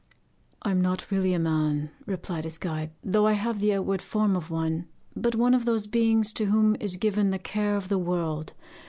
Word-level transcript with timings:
'I 0.63 0.71
am 0.71 0.81
not 0.81 1.11
really 1.11 1.31
a 1.31 1.37
man,' 1.37 1.91
replied 2.07 2.43
his 2.45 2.57
guide, 2.57 2.89
'though 3.03 3.27
I 3.27 3.33
have 3.33 3.59
the 3.59 3.75
outward 3.75 4.01
form 4.01 4.35
of 4.35 4.49
one, 4.49 4.87
but 5.15 5.35
one 5.35 5.53
of 5.53 5.65
those 5.65 5.85
beings 5.85 6.33
to 6.33 6.45
whom 6.47 6.75
is 6.79 6.95
given 6.95 7.29
the 7.29 7.37
care 7.37 7.75
of 7.75 7.87
the 7.87 7.99
world. 7.99 8.53